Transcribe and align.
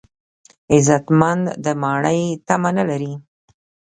غیرتمند 0.71 1.45
د 1.65 1.65
ماڼۍ 1.81 2.21
تمه 2.47 2.69
نه 2.77 2.83
لري 2.89 3.13